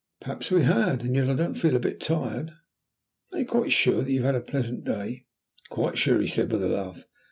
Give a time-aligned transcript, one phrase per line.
[0.19, 2.53] "Perhaps we had, and yet I don't feel a bit tired."
[3.33, 5.27] "Are you quite sure that you have had a pleasant day?"
[5.69, 7.05] "Quite sure," he said, with a laugh.